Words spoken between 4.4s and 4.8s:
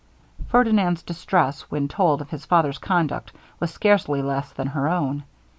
than